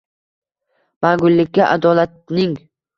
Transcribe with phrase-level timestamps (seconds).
[1.01, 2.61] Mangulikka adolatning